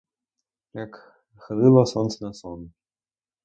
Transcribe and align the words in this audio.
Як 0.73 1.21
хилило 1.35 1.85
сонце 1.95 2.25
на 2.25 2.33
сон! 2.41 2.69